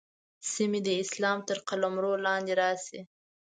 [0.51, 3.01] سیمې د اسلام تر قلمرو لاندې راشي.